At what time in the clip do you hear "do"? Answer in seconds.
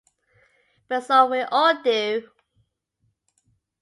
1.83-2.27